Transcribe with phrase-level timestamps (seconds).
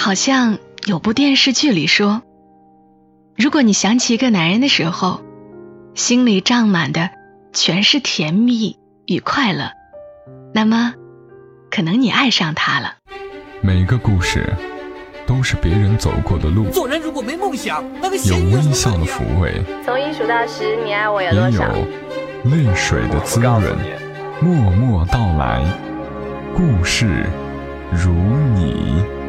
[0.00, 0.56] 好像
[0.86, 2.22] 有部电视剧里说，
[3.36, 5.20] 如果你想起一个男人的时候，
[5.94, 7.10] 心里胀满的
[7.52, 9.72] 全是甜蜜与快乐，
[10.54, 10.94] 那么
[11.70, 12.94] 可能你爱上他了。
[13.60, 14.50] 每个故事
[15.26, 21.74] 都是别人走过的路，做人如果没梦想，那个有微笑的抚慰，从一数到十，你爱我有也有多少？
[22.44, 23.62] 泪水的滋润。
[24.40, 25.62] 默默到来，
[26.56, 27.26] 故事
[27.92, 28.10] 如
[28.54, 29.19] 你。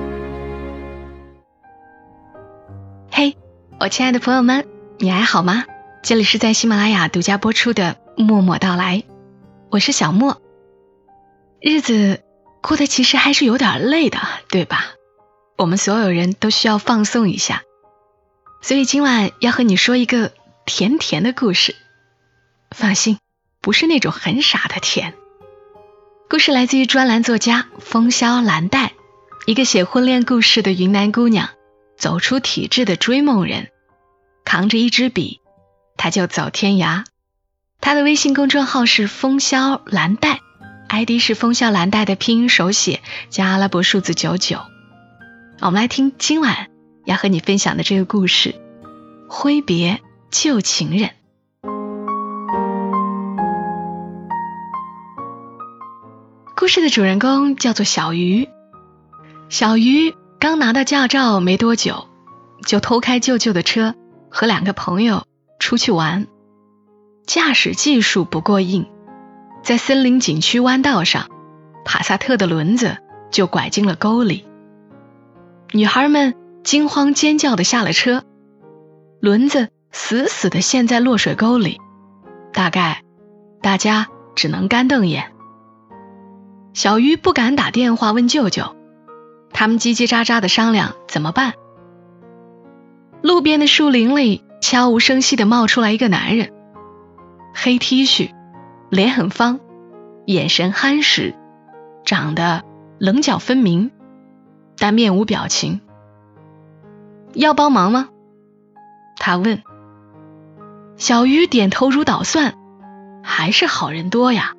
[3.81, 4.67] 我亲爱的朋友们，
[4.99, 5.66] 你还好吗？
[6.03, 8.98] 这里是在喜马拉雅独家播出的《默默到来》，
[9.72, 10.39] 我是小莫。
[11.59, 12.22] 日子
[12.62, 14.91] 过得其实还是有点累的，对吧？
[15.58, 17.63] 我们所有人都需要放松一下，
[18.62, 20.31] 所以今晚要和你说一个
[20.67, 21.75] 甜甜的故事。
[22.70, 23.17] 放心，
[23.61, 25.16] 不是那种很傻的甜。
[26.30, 28.91] 故事来自于专栏作家风萧兰黛，
[29.48, 31.50] 一个写婚恋故事的云南姑娘。
[31.98, 33.70] 走出体制的追梦人，
[34.44, 35.39] 扛着一支笔，
[35.97, 37.06] 他就走天涯。
[37.80, 40.39] 他的微信公众号是风萧兰黛
[40.89, 44.59] ，ID 是风萧兰黛的拼音手写加阿拉伯数字九九。
[45.61, 46.67] 我们来听今晚
[47.06, 48.56] 要和你分享的这个故事：
[49.28, 51.11] 挥别旧情人。
[56.55, 58.48] 故事的主人公叫做小鱼，
[59.50, 60.14] 小鱼。
[60.39, 62.08] 刚拿到驾照没多久，
[62.66, 63.94] 就偷开舅舅的车，
[64.31, 65.25] 和两个朋友
[65.59, 66.27] 出去玩。
[67.27, 68.87] 驾驶技术不过硬，
[69.63, 71.29] 在森林景区弯道上，
[71.85, 72.97] 帕萨特的轮子
[73.29, 74.47] 就拐进了沟里。
[75.71, 78.23] 女孩们惊慌尖叫的下了车，
[79.19, 81.79] 轮子死死的陷在落水沟里，
[82.52, 83.03] 大概
[83.61, 85.31] 大家只能干瞪眼。
[86.73, 88.75] 小鱼不敢打电话问舅舅。
[89.53, 91.53] 他们叽叽喳喳的商量怎么办。
[93.22, 96.52] 路边的树林里悄无声息的冒出来一个男人，
[97.54, 98.32] 黑 T 恤，
[98.89, 99.59] 脸很方，
[100.26, 101.36] 眼神憨实，
[102.04, 102.64] 长得
[102.99, 103.92] 棱角分明，
[104.77, 105.82] 但面无表情。
[107.33, 108.09] 要帮忙吗？
[109.17, 109.61] 他问。
[110.98, 112.55] 小鱼点头如捣蒜，
[113.23, 114.53] 还是好人多呀。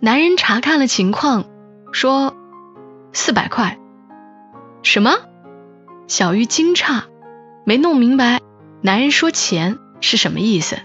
[0.00, 1.44] 男人查看了情况，
[1.92, 2.34] 说。
[3.12, 3.78] 四百块，
[4.82, 5.12] 什么？
[6.06, 7.04] 小鱼惊诧，
[7.68, 8.40] 没弄明白
[8.80, 10.76] 男人说钱是什么意思。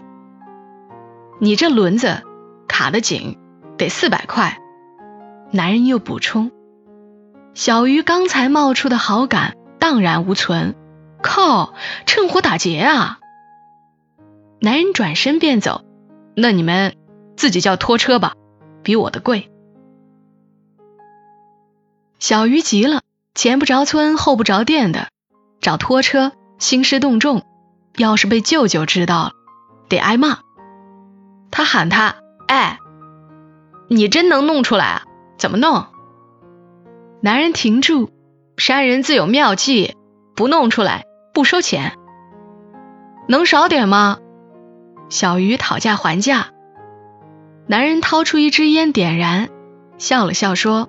[1.39, 2.23] 你这轮子
[2.67, 3.37] 卡得紧，
[3.77, 4.57] 得四百块。
[5.51, 6.51] 男人又补充。
[7.53, 10.73] 小鱼刚才冒出的好感荡然无存，
[11.21, 11.75] 靠，
[12.07, 13.19] 趁火打劫啊！
[14.59, 15.83] 男人转身便走，
[16.35, 16.95] 那你们
[17.37, 18.33] 自己叫拖车吧，
[18.81, 19.51] 比我的贵。
[22.17, 23.01] 小鱼急了，
[23.35, 25.09] 前不着村后不着店的
[25.59, 27.43] 找拖车，兴师动众。
[27.97, 29.31] 要是被舅舅知道了，
[29.89, 30.39] 得挨骂。
[31.49, 32.15] 他喊他
[32.47, 32.79] ：“哎，
[33.89, 35.03] 你真能弄出来啊？
[35.37, 35.87] 怎么弄？”
[37.19, 38.11] 男人停住，
[38.55, 39.97] 山人自有妙计，
[40.35, 41.97] 不弄出来不收钱。
[43.27, 44.19] 能少点吗？
[45.09, 46.51] 小鱼讨价还价。
[47.67, 49.49] 男人掏出一支烟，点燃，
[49.97, 50.87] 笑了笑说。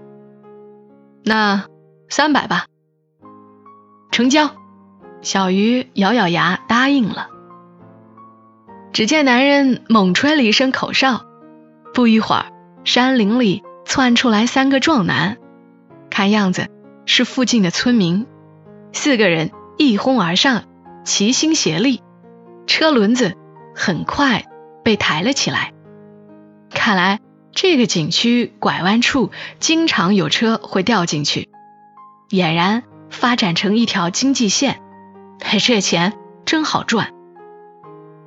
[1.24, 1.64] 那
[2.08, 2.66] 三百吧，
[4.12, 4.50] 成交。
[5.22, 7.28] 小鱼咬咬牙答应了。
[8.92, 11.24] 只见男人猛吹了一声口哨，
[11.94, 12.46] 不一会儿，
[12.84, 15.38] 山林里窜出来三个壮男，
[16.10, 16.68] 看样子
[17.06, 18.26] 是附近的村民。
[18.92, 20.64] 四个人一哄而上，
[21.04, 22.02] 齐心协力，
[22.66, 23.34] 车轮子
[23.74, 24.44] 很快
[24.84, 25.72] 被抬了起来。
[26.70, 27.18] 看来。
[27.54, 31.50] 这个景区拐弯处经常有车会掉进去，
[32.30, 34.80] 俨然发展成一条经济线。
[35.58, 36.14] 这钱
[36.44, 37.12] 真好赚。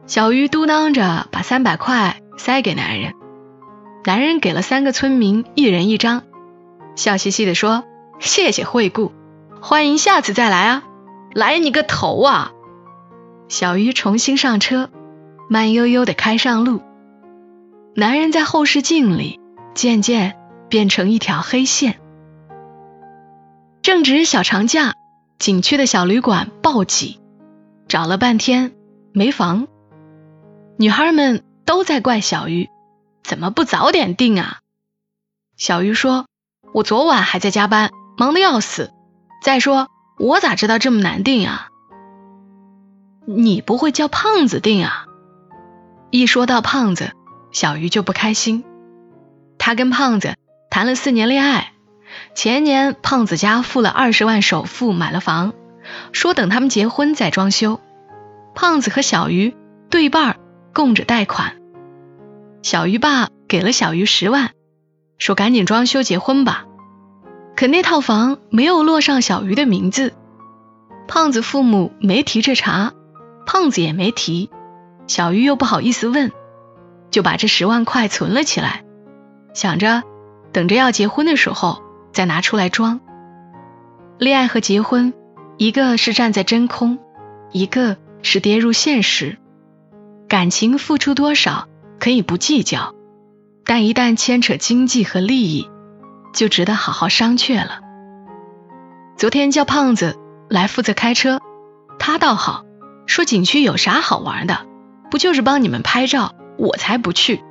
[0.07, 3.13] 小鱼嘟囔着把三百块塞给男人，
[4.03, 6.23] 男人给了三个村民一人一张，
[6.95, 7.83] 笑嘻嘻地说
[8.19, 9.11] ：“谢谢惠顾，
[9.61, 10.83] 欢迎下次再来啊！
[11.33, 12.51] 来你个头啊！”
[13.49, 14.89] 小鱼重新上车，
[15.49, 16.81] 慢悠悠地开上路。
[17.95, 19.39] 男人在后视镜里
[19.73, 20.35] 渐渐
[20.69, 21.99] 变成一条黑线。
[23.81, 24.95] 正值小长假，
[25.37, 27.19] 景区的小旅馆暴挤，
[27.87, 28.73] 找了半天
[29.13, 29.67] 没房。
[30.77, 32.69] 女孩们都在怪小鱼，
[33.23, 34.59] 怎么不早点订啊？
[35.57, 36.25] 小鱼说
[36.73, 38.91] ：“我昨晚还在加班，忙得要死。
[39.41, 39.87] 再说
[40.17, 41.69] 我咋知道这么难订啊？
[43.25, 45.05] 你不会叫胖子订啊？”
[46.11, 47.11] 一说到胖子。
[47.51, 48.65] 小鱼就不开心，
[49.57, 50.35] 他跟胖子
[50.69, 51.71] 谈了四年恋爱，
[52.33, 55.53] 前年胖子家付了二十万首付买了房，
[56.11, 57.79] 说等他们结婚再装修。
[58.53, 59.55] 胖子和小鱼
[59.89, 60.37] 对半
[60.73, 61.57] 供着贷款，
[62.61, 64.51] 小鱼爸给了小鱼十万，
[65.17, 66.65] 说赶紧装修结婚吧。
[67.55, 70.13] 可那套房没有落上小鱼的名字，
[71.07, 72.93] 胖子父母没提这茬，
[73.45, 74.49] 胖子也没提，
[75.07, 76.31] 小鱼又不好意思问，
[77.11, 78.83] 就把这十万块存了起来，
[79.53, 80.03] 想着
[80.51, 81.81] 等着要结婚的时候
[82.15, 82.99] 再拿出来装。
[84.17, 85.13] 恋爱和结婚，
[85.57, 86.97] 一个是站在真空，
[87.51, 87.97] 一个。
[88.27, 89.37] 是跌入现实，
[90.27, 91.67] 感情付出多少
[91.99, 92.95] 可以不计较，
[93.63, 95.69] 但一旦牵扯经济和利益，
[96.33, 97.81] 就值得好好商榷了。
[99.15, 100.17] 昨天叫胖子
[100.49, 101.39] 来负责开车，
[101.99, 102.65] 他倒好，
[103.05, 104.65] 说景区有啥好玩的，
[105.11, 107.43] 不就是帮你们拍照，我才不去，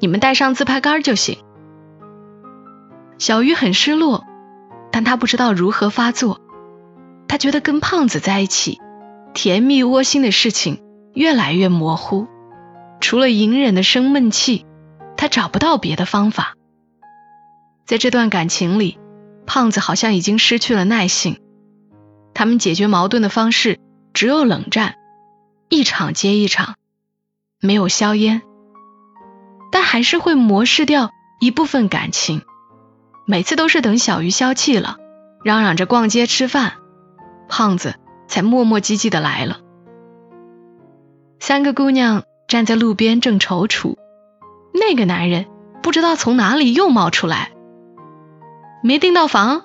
[0.00, 1.38] 你们带上自拍杆就行。
[3.18, 4.24] 小鱼很失落，
[4.92, 6.40] 但他不知道如何发作，
[7.28, 8.80] 他觉得跟胖子在一起。
[9.34, 10.82] 甜蜜窝心的事情
[11.12, 12.26] 越来越模糊，
[13.00, 14.64] 除了隐忍的生闷气，
[15.16, 16.54] 他找不到别的方法。
[17.84, 18.98] 在这段感情里，
[19.46, 21.38] 胖子好像已经失去了耐性。
[22.32, 23.78] 他们解决矛盾的方式
[24.14, 24.94] 只有冷战，
[25.68, 26.76] 一场接一场，
[27.60, 28.40] 没有硝烟，
[29.70, 31.10] 但还是会磨蚀掉
[31.40, 32.42] 一部分感情。
[33.26, 34.96] 每次都是等小鱼消气了，
[35.44, 36.74] 嚷嚷着逛街吃饭，
[37.48, 37.94] 胖子。
[38.28, 39.60] 才磨磨唧唧的来了。
[41.38, 43.94] 三个姑娘站在路边正踌躇，
[44.74, 45.46] 那个男人
[45.80, 47.52] 不知道从哪里又冒出来。
[48.82, 49.62] 没订到房，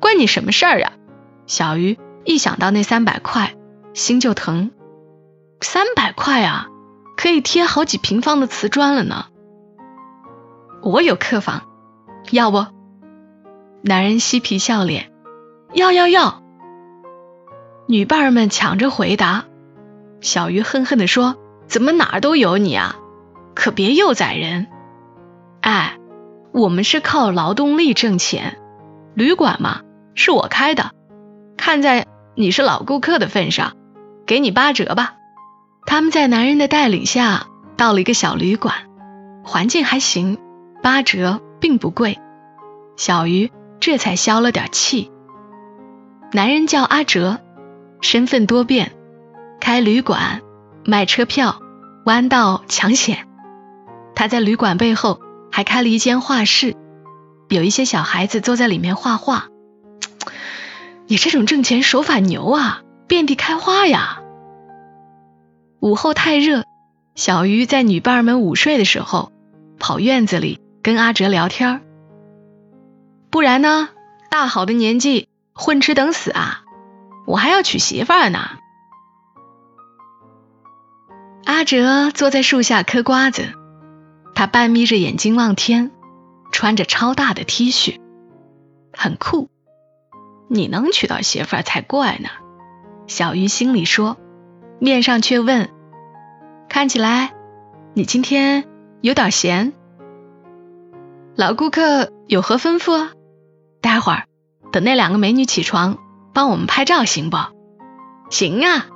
[0.00, 0.92] 关你什么事儿啊？
[1.46, 3.54] 小鱼一想到那三百块，
[3.92, 4.70] 心就疼。
[5.60, 6.68] 三百块啊，
[7.18, 9.26] 可以贴好几平方的瓷砖了呢。
[10.82, 11.62] 我有客房，
[12.30, 12.66] 要不？
[13.82, 15.12] 男人嬉皮笑脸，
[15.72, 16.42] 要要要。
[17.86, 19.44] 女伴儿们抢着回答，
[20.20, 21.36] 小鱼恨恨地说
[21.68, 22.96] ：“怎么哪儿都有你啊？
[23.54, 24.66] 可别又宰人！
[25.60, 25.98] 哎，
[26.52, 28.58] 我们是靠劳动力挣钱，
[29.14, 29.82] 旅馆嘛
[30.14, 30.90] 是我开的，
[31.56, 33.74] 看在你是老顾客的份上，
[34.26, 35.14] 给你八折吧。”
[35.86, 37.46] 他们在男人的带领下
[37.76, 38.74] 到了一个小旅馆，
[39.44, 40.38] 环境还行，
[40.82, 42.20] 八折并不贵，
[42.96, 45.10] 小鱼这才消了点气。
[46.30, 47.40] 男人叫阿哲。
[48.00, 48.92] 身份多变，
[49.58, 50.42] 开旅馆、
[50.84, 51.60] 卖车票、
[52.04, 53.26] 弯道抢险。
[54.14, 55.18] 他在旅馆背后
[55.50, 56.76] 还开了一间画室，
[57.48, 59.48] 有一些小孩子坐在里面画画。
[61.08, 64.20] 你这种挣钱手法牛啊，遍地开花呀！
[65.80, 66.62] 午后太热，
[67.16, 69.32] 小鱼在女伴们午睡的时候，
[69.80, 71.82] 跑院子里跟阿哲聊天
[73.28, 73.88] 不然呢，
[74.30, 76.62] 大好的年纪混吃等死啊！
[77.26, 78.38] 我还要娶媳妇儿呢。
[81.44, 83.48] 阿哲坐在树下嗑瓜子，
[84.36, 85.90] 他半眯着眼睛望天，
[86.52, 87.98] 穿着超大的 T 恤，
[88.92, 89.50] 很酷。
[90.48, 92.28] 你能娶到媳妇儿才怪呢。
[93.08, 94.18] 小鱼心里说，
[94.78, 95.68] 面上却问
[96.70, 97.34] ：“看起来
[97.92, 98.68] 你今天
[99.00, 99.72] 有点闲。
[101.36, 103.10] 老顾客有何吩咐？
[103.82, 104.24] 待会儿
[104.72, 105.98] 等那两个美女起床。”
[106.32, 107.38] 帮我们拍照行不？
[108.28, 108.88] 行啊，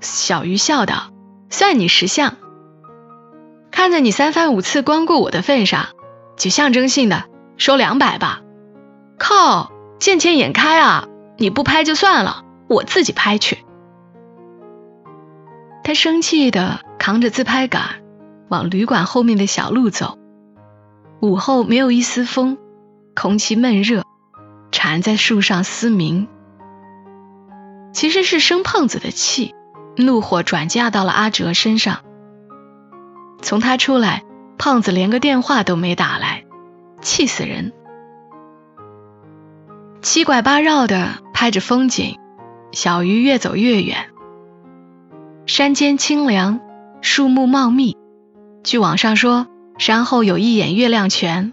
[0.00, 1.10] 小鱼笑道
[1.50, 2.36] ：“算你识相。
[3.72, 5.86] 看在你三番五次光顾我的份上，
[6.36, 7.24] 就象征性的
[7.56, 8.42] 收两百吧。”
[9.18, 11.08] 靠，见钱眼开啊！
[11.38, 13.64] 你不拍就算了，我自己拍去。
[15.82, 18.04] 他生气的扛着自拍杆
[18.48, 20.18] 往旅馆后面的小路走。
[21.20, 22.58] 午后没有一丝风，
[23.14, 24.02] 空气闷热，
[24.70, 26.28] 蝉在树上嘶鸣。
[27.92, 29.54] 其实是生胖子的气，
[29.96, 32.00] 怒火转嫁到了阿哲身上。
[33.40, 34.24] 从他出来，
[34.58, 36.44] 胖子连个电话都没打来，
[37.00, 37.72] 气死人。
[40.02, 42.18] 七拐八绕的拍着风景，
[42.72, 44.10] 小鱼越走越远。
[45.46, 46.60] 山间清凉，
[47.00, 47.96] 树木茂密。
[48.62, 49.46] 据网上说，
[49.78, 51.52] 山后有一眼月亮泉，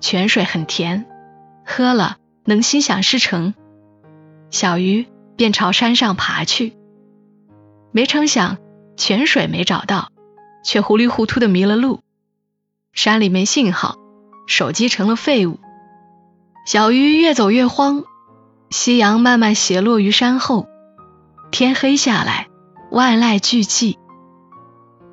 [0.00, 1.06] 泉水很甜，
[1.64, 3.54] 喝了能心想事成。
[4.50, 5.06] 小鱼。
[5.36, 6.78] 便朝山上爬去，
[7.92, 8.56] 没成想
[8.96, 10.10] 泉水没找到，
[10.64, 12.00] 却糊里糊涂的迷了路。
[12.94, 13.96] 山里没信号，
[14.46, 15.60] 手机成了废物。
[16.64, 18.04] 小鱼越走越慌，
[18.70, 20.68] 夕阳慢慢斜落于山后，
[21.50, 22.48] 天黑下来，
[22.90, 23.98] 万籁俱寂。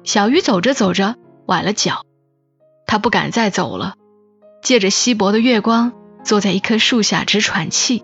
[0.05, 1.17] 小鱼走着走着
[1.47, 2.05] 崴了脚，
[2.93, 3.95] 他不敢再走了，
[4.61, 8.03] 借着稀薄的月光坐在一棵树下直喘气。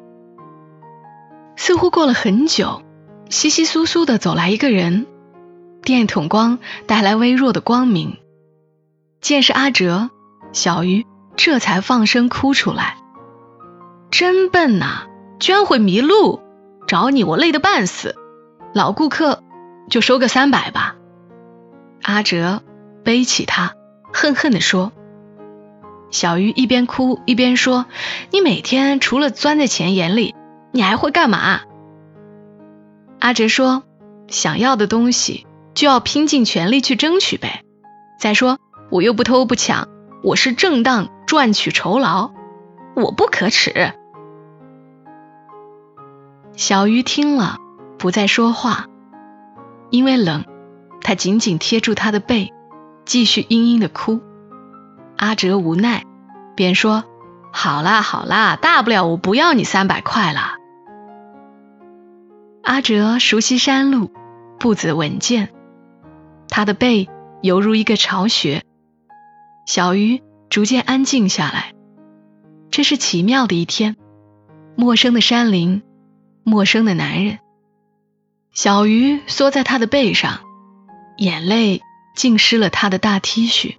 [1.56, 2.82] 似乎过了很久，
[3.30, 5.06] 稀稀疏疏的走来一个人，
[5.84, 8.18] 电筒光带来微弱的光明。
[9.22, 10.10] 见是阿哲，
[10.54, 11.06] 小鱼
[11.36, 12.98] 这才放声哭出来
[14.10, 15.04] ：“真笨呐，
[15.40, 16.42] 居然会迷路！
[16.88, 18.16] 找你我累得半死，
[18.74, 19.44] 老顾客
[19.88, 20.96] 就收个三百吧。”
[22.02, 22.64] 阿哲
[23.04, 23.76] 背起他，
[24.20, 24.92] 恨恨地说。
[26.12, 27.86] 小鱼一边哭一边说
[28.32, 30.36] ：“你每天除了钻在钱眼里，
[30.74, 31.62] 你还会干嘛？”
[33.22, 33.84] 阿哲说
[34.28, 37.64] ：“想要的东西就要拼尽全力去争取呗。
[38.20, 38.58] 再说
[38.90, 39.88] 我又不偷不抢，
[40.22, 42.32] 我是正当赚取酬劳，
[42.96, 43.94] 我不可耻。”
[46.58, 47.56] 小鱼听了
[47.98, 48.88] 不再说话，
[49.92, 50.44] 因为冷，
[51.00, 52.52] 他紧紧贴住他的背，
[53.10, 54.22] 继续嘤嘤的哭。
[55.18, 56.04] 阿哲无奈，
[56.56, 57.06] 便说
[57.52, 60.58] ：“好啦好啦，大不了我不要你三百块了。”
[62.62, 64.12] 阿哲熟悉山路，
[64.60, 65.50] 步子稳健，
[66.50, 67.10] 他的背
[67.42, 68.64] 犹如一个巢穴。
[69.66, 71.74] 小鱼逐渐安静下来。
[72.70, 73.96] 这是奇妙的一天，
[74.76, 75.82] 陌生的山林，
[76.44, 77.40] 陌生的男人。
[78.54, 80.42] 小鱼缩在他的背上，
[81.18, 81.82] 眼泪
[82.16, 83.76] 浸湿了他的大 T 恤。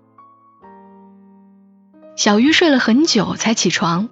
[2.17, 4.09] 小鱼睡了很久才起床，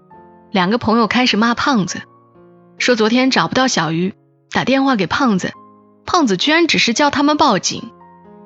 [0.50, 2.02] 两个朋友开始骂胖子，
[2.78, 4.14] 说昨天找不到小鱼，
[4.50, 5.52] 打电话给胖子，
[6.06, 7.90] 胖子居然只是叫他们报警，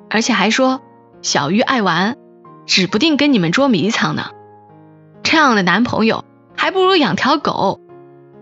[0.09, 0.81] 而且还说
[1.21, 2.17] 小鱼爱玩，
[2.65, 4.31] 指不定跟你们捉迷藏呢。
[5.23, 6.25] 这样的男朋友
[6.57, 7.79] 还不如养条狗。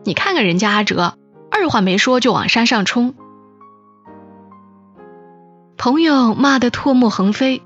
[0.04, 1.14] 你看看人家阿哲，
[1.52, 3.14] 二话没说就往山上冲。
[5.84, 7.64] 朋友骂得唾沫横飞，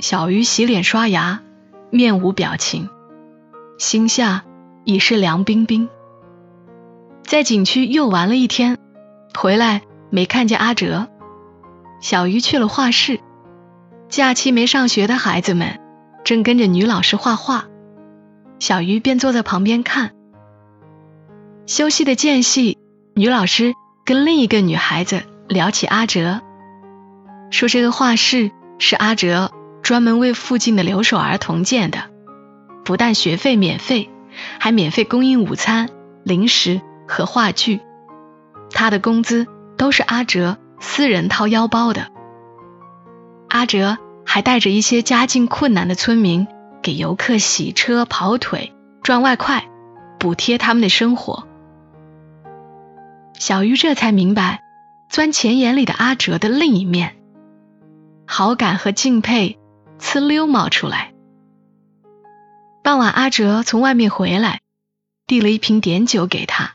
[0.00, 1.40] 小鱼洗脸刷牙。
[1.88, 2.88] 面无表情，
[3.78, 4.42] 心下
[4.82, 5.88] 已是凉冰冰。
[7.22, 8.76] 在景区又玩了一天，
[9.38, 11.06] 回来没看见阿哲。
[12.00, 13.20] 小鱼去了画室，
[14.08, 15.78] 假期没上学的孩子们
[16.24, 17.66] 正跟着女老师画画，
[18.58, 20.10] 小鱼便坐在旁边看。
[21.66, 22.78] 休息的间隙，
[23.14, 26.40] 女老师跟另一个女孩子聊起阿哲，
[27.50, 29.50] 说这个画室是阿哲。
[29.82, 32.04] 专门为附近的留守儿童建的，
[32.86, 34.08] 不但学费免费，
[34.58, 35.90] 还免费供应午餐、
[36.22, 37.82] 零食和话剧。
[38.70, 39.46] 他的工资
[39.76, 42.06] 都是阿哲私人掏腰包的。
[43.50, 46.46] 阿哲还带着一些家境困难的村民
[46.82, 48.72] 给游客洗车、跑腿、
[49.02, 49.68] 赚外快，
[50.18, 51.46] 补贴他们的生活。
[53.38, 54.62] 小鱼这才明白，
[55.10, 57.16] 钻钱眼里的阿哲的另一面，
[58.26, 59.58] 好感和敬佩。
[59.98, 61.14] 呲溜冒出来。
[62.82, 64.60] 傍晚，阿哲从外面回来，
[65.26, 66.74] 递了一瓶碘酒给他。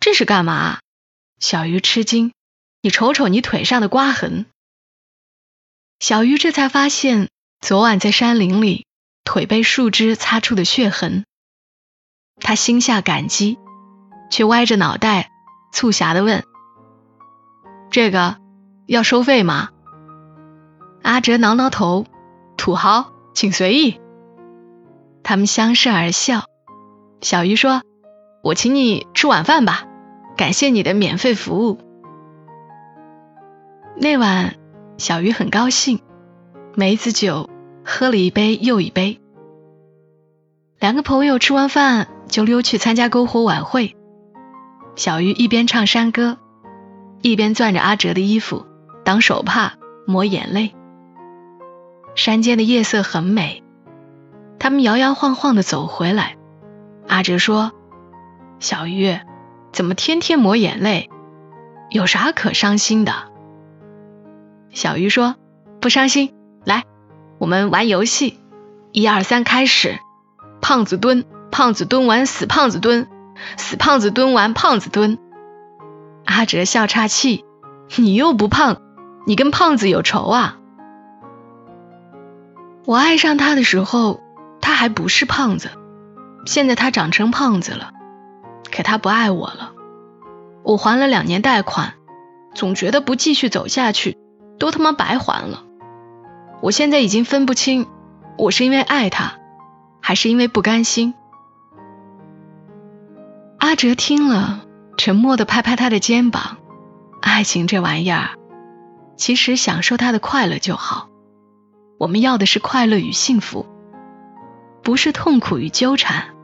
[0.00, 0.80] 这是干嘛？
[1.38, 2.32] 小鱼吃惊。
[2.80, 4.46] 你瞅瞅你腿上的刮痕。
[6.00, 7.28] 小鱼这才发现，
[7.60, 8.86] 昨晚在山林里
[9.24, 11.24] 腿被树枝擦出的血痕。
[12.40, 13.58] 他心下感激，
[14.30, 15.30] 却歪着脑袋，
[15.72, 16.44] 促狭的问
[17.90, 18.38] ：“这个
[18.86, 19.70] 要收费吗？”
[21.04, 22.06] 阿哲挠挠头，
[22.56, 24.00] 土豪，请随意。
[25.22, 26.44] 他们相视而笑。
[27.20, 27.82] 小鱼说
[28.42, 29.84] ：“我请你吃晚饭吧，
[30.34, 31.78] 感谢你的免费服务。”
[34.00, 34.54] 那晚，
[34.96, 36.00] 小鱼很高兴，
[36.74, 37.50] 梅子酒
[37.84, 39.20] 喝了一杯又一杯。
[40.80, 43.94] 两个朋友吃完饭就溜去参加篝火晚会。
[44.96, 46.38] 小鱼一边唱山歌，
[47.20, 48.64] 一边攥着阿哲的衣服
[49.04, 49.74] 当手帕
[50.06, 50.74] 抹眼泪。
[52.14, 53.62] 山间的夜色很美，
[54.58, 56.36] 他们摇摇晃晃的走回来。
[57.08, 57.72] 阿哲说
[58.60, 59.18] ：“小鱼，
[59.72, 61.10] 怎么天天抹眼泪？
[61.90, 63.12] 有啥可伤心的？”
[64.70, 65.36] 小鱼说
[65.80, 66.84] ：“不伤心，来，
[67.38, 68.40] 我们玩游戏，
[68.92, 69.98] 一二三，开始。
[70.60, 73.06] 胖子蹲，胖子蹲完，死胖子蹲，
[73.58, 75.18] 死胖子蹲完，胖子蹲。”
[76.24, 77.44] 阿哲笑岔气
[77.96, 78.80] ：“你又不胖，
[79.26, 80.58] 你跟胖子有仇啊？”
[82.86, 84.20] 我爱上他的时候，
[84.60, 85.70] 他还不是胖子，
[86.44, 87.92] 现在他长成胖子了，
[88.70, 89.72] 可他不爱我了。
[90.62, 91.94] 我还了两年贷款，
[92.54, 94.18] 总觉得不继续走下去，
[94.58, 95.64] 都他妈白还了。
[96.60, 97.86] 我现在已经分不清，
[98.36, 99.38] 我是因为爱他，
[100.02, 101.14] 还是因为不甘心。
[103.58, 104.60] 阿哲听了，
[104.98, 106.58] 沉默的拍拍他的肩膀。
[107.22, 108.32] 爱情这玩意儿，
[109.16, 111.08] 其实享受他的快乐就好。
[112.04, 113.64] 我们要的是快乐与幸福，
[114.82, 116.34] 不是痛苦与纠缠。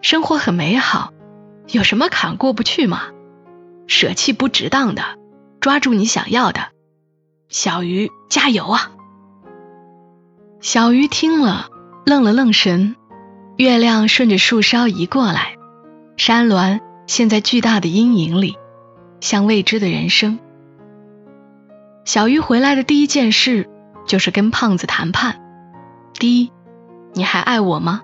[0.00, 1.12] 生活很美好，
[1.66, 3.02] 有什么坎过不去吗？
[3.88, 5.02] 舍弃不值当的，
[5.58, 6.68] 抓住你想要的。
[7.48, 8.92] 小鱼加油啊！
[10.60, 11.66] 小鱼听了，
[12.06, 12.94] 愣了愣神。
[13.56, 15.56] 月亮顺着树梢移过来，
[16.16, 16.78] 山峦
[17.08, 18.56] 陷在巨大的阴影里，
[19.18, 20.38] 像未知的人生。
[22.04, 23.68] 小鱼回来的第一件事
[24.08, 25.40] 就是跟胖子谈判：
[26.14, 26.50] 第一，
[27.12, 28.00] 你还爱我吗？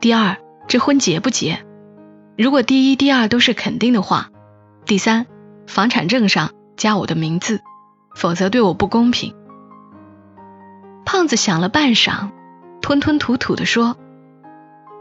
[0.00, 1.66] 第二，这婚结不结？
[2.38, 4.30] 如果第一、第二都是肯定的话，
[4.86, 5.26] 第三，
[5.66, 7.60] 房产证上加我的名字，
[8.16, 9.34] 否则对我不公平。
[11.04, 12.30] 胖子想了半晌，
[12.80, 13.96] 吞吞吐吐地说。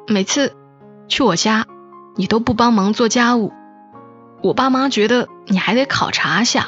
[0.08, 0.54] 每次
[1.08, 1.66] 去我家，
[2.16, 3.54] 你都不帮忙做家务，
[4.42, 6.68] 我爸妈觉得你还得考察下，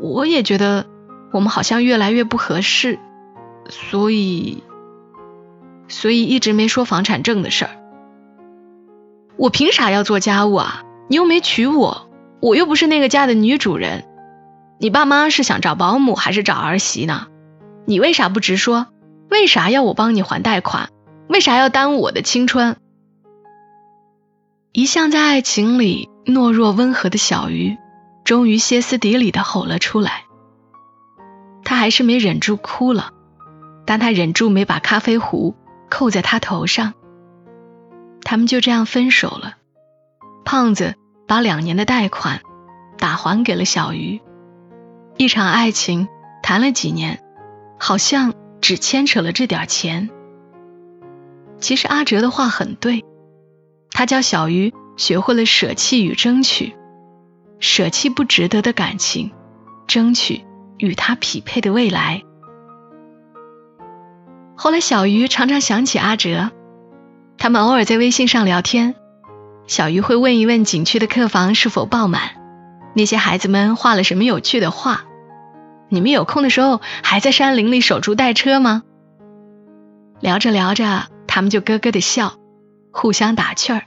[0.00, 0.86] 我也觉得
[1.32, 2.98] 我们好像越来越不合适，
[3.68, 4.62] 所以，
[5.88, 7.70] 所以一直没说房产证的事儿。
[9.36, 10.82] 我凭啥要做家务啊？
[11.08, 12.08] 你又没娶我，
[12.40, 14.04] 我又不是那个家的女主人。
[14.78, 17.26] 你爸妈是想找保姆还是找儿媳呢？
[17.84, 18.86] 你为啥不直说？
[19.28, 20.88] 为啥要我帮你还贷款？
[21.28, 22.76] 为啥要耽误我的青春？
[24.72, 27.76] 一向在爱情里懦弱温和的小鱼，
[28.24, 30.23] 终于歇斯底里的吼了出来。
[31.74, 33.10] 他还是没忍住哭了，
[33.84, 35.56] 但他忍住没把咖啡壶
[35.90, 36.94] 扣在他头上。
[38.22, 39.56] 他们就这样分手了。
[40.44, 40.94] 胖子
[41.26, 42.42] 把两年的贷款
[42.96, 44.20] 打还给了小鱼。
[45.16, 46.06] 一场爱情
[46.44, 47.20] 谈了几年，
[47.80, 50.10] 好像只牵扯了这点钱。
[51.58, 53.04] 其实阿哲的话很对，
[53.90, 56.76] 他教小鱼学会了舍弃与争取，
[57.58, 59.32] 舍弃不值得的感情，
[59.88, 60.44] 争取
[60.78, 62.22] 与他匹配的未来。
[64.56, 66.50] 后来小鱼常常想起阿哲，
[67.38, 68.94] 他们偶尔在微信上聊天，
[69.66, 72.20] 小鱼会问一问景区的客房是否爆满，
[72.94, 75.02] 那些孩子们画了什么有趣的画，
[75.88, 78.82] 你们有空的时候还在山林里守株待车吗？
[80.20, 81.06] 聊着聊着。
[81.26, 82.34] 他们就咯咯的笑，
[82.92, 83.82] 互相打趣儿。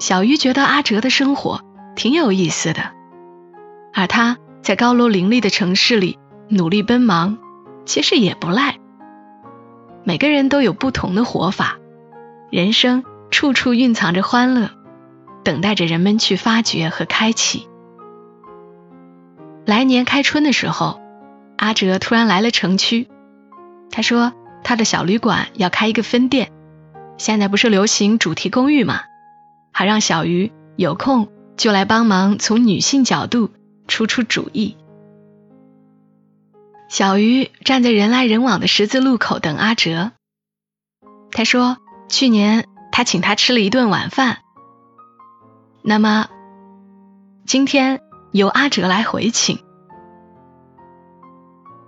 [0.00, 1.60] 小鱼觉得阿哲的生活
[1.94, 2.90] 挺有意思的，
[3.94, 7.38] 而他在高楼林立的城市里努力奔忙，
[7.84, 8.78] 其实也不赖。
[10.04, 11.78] 每个人都有不同的活法，
[12.50, 14.70] 人生处处蕴藏着欢乐，
[15.44, 17.68] 等待着人们去发掘和开启。
[19.66, 21.00] 来年开春的时候，
[21.56, 23.08] 阿哲突然来了城区，
[23.90, 24.32] 他说。
[24.64, 26.52] 他的小旅馆要开一个分店，
[27.18, 29.00] 现在不是流行主题公寓吗？
[29.72, 33.50] 还让小鱼有空就来帮忙，从女性角度
[33.88, 34.76] 出出主意。
[36.88, 40.12] 小鱼站在人来人往的十字路口等阿哲。
[41.30, 44.38] 他说，去年他请他吃了一顿晚饭，
[45.82, 46.28] 那么
[47.46, 49.60] 今天由阿哲来回请。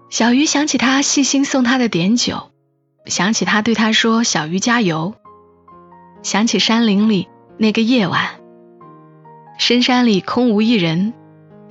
[0.08, 2.50] 小鱼想起他细心送他的点酒。
[3.06, 5.14] 想起他对他说：“小鱼加油。”
[6.22, 7.28] 想起山林里
[7.58, 8.40] 那个夜晚，
[9.58, 11.12] 深山里空无一人，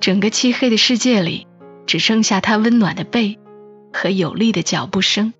[0.03, 1.47] 整个漆黑的世界里
[1.85, 3.39] 只剩下他温暖的背
[3.93, 5.33] 和有力的脚步声，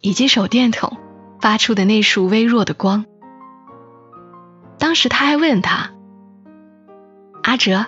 [0.00, 0.96] 以及手电筒
[1.38, 3.04] 发出的那束微弱的光。
[4.78, 5.92] 当时他还问他
[7.44, 7.84] ：“阿哲，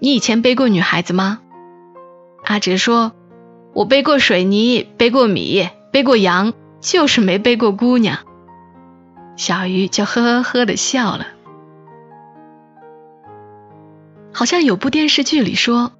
[0.00, 1.40] 你以前背过女孩子吗？”
[2.44, 3.12] 阿哲说
[3.72, 8.18] ：“我背过水泥，背过米。”背过羊，就是没背过姑娘。
[9.38, 11.26] 小鱼就呵呵呵的笑了。
[14.32, 15.92] 好像有部电视剧里说，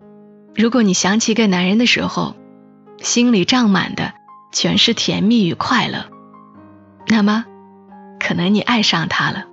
[0.54, 2.34] 如果你想起一个男人的时候，
[2.98, 4.12] 心里胀满的
[4.52, 6.06] 全是甜蜜与快乐，
[7.08, 7.44] 那么
[8.18, 9.44] 可能你爱上他了。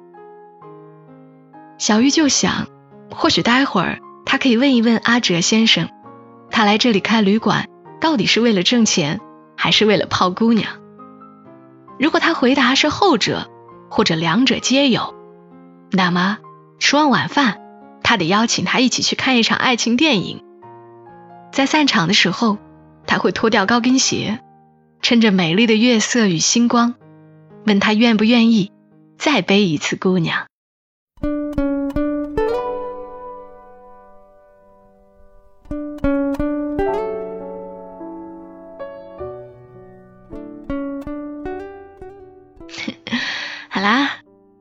[1.77, 2.67] 小玉就想，
[3.09, 5.89] 或许待会儿他可以问一问阿哲先生，
[6.51, 7.67] 他来这里开旅馆
[7.99, 9.19] 到底是为了挣钱？
[9.61, 10.71] 还是为了泡姑娘。
[11.99, 13.51] 如果他回答是后者，
[13.89, 15.13] 或者两者皆有，
[15.91, 16.37] 那么
[16.79, 17.59] 吃完晚饭，
[18.03, 20.43] 他得邀请他一起去看一场爱情电影。
[21.51, 22.57] 在散场的时候，
[23.07, 24.39] 他会脱掉高跟鞋，
[25.01, 26.95] 趁着美丽的月色与星光，
[27.65, 28.71] 问他愿不愿意
[29.17, 30.45] 再背一次姑娘。
[43.69, 44.09] 好啦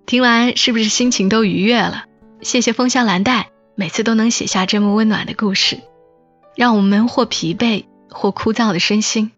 [0.07, 2.05] 听完是不是心情都愉悦了？
[2.41, 5.81] 谢谢风香蓝带，每次都能写下这么温暖的故事，
[6.55, 9.33] 让我们或疲惫或枯燥的身心，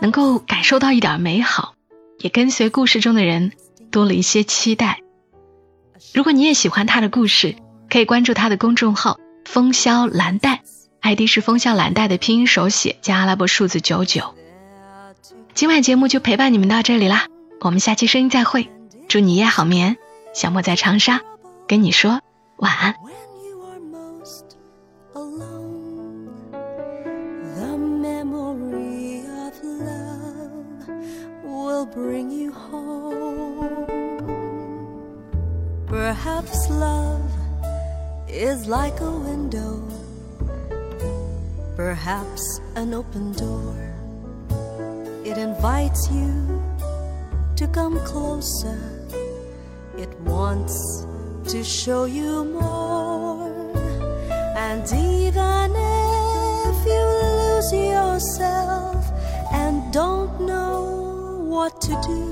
[0.00, 1.74] 能够感受到一点美好，
[2.18, 3.52] 也跟随故事中的人
[3.90, 5.00] 多了一些期待。
[6.14, 7.56] 如果你也喜欢他的故事，
[7.90, 10.62] 可以关注他的公众号“风萧蓝带
[11.02, 14.34] ”，ID 是“风萧蓝带”的拼音手写加阿拉伯数字九九。
[15.54, 17.26] 今晚节目就陪伴你们到这里啦，
[17.60, 18.70] 我们下期声音再会，
[19.08, 19.96] 祝你夜好眠。
[20.34, 21.20] 小莫在长沙
[21.66, 22.20] 跟你说
[22.58, 22.94] 晚安。
[31.94, 33.86] bring you home.
[35.86, 37.30] Perhaps love
[38.28, 39.82] is like a window,
[41.76, 43.74] perhaps an open door.
[45.24, 46.62] It invites you
[47.56, 48.78] to come closer,
[49.96, 51.07] it wants
[51.48, 53.48] to show you more.
[54.54, 55.72] And even
[56.68, 59.02] if you lose yourself
[59.54, 62.24] and don't know what to do.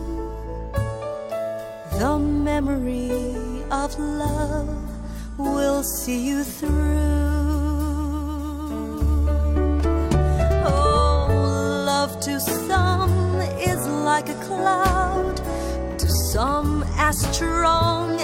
[1.99, 4.69] The memory of love
[5.39, 6.99] will see you through.
[10.67, 11.29] Oh,
[11.87, 15.41] love to some is like a cloud,
[15.99, 18.16] to some as strong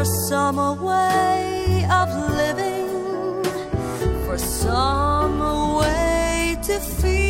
[0.00, 3.44] for some way of living,
[4.24, 7.29] for some way to feel.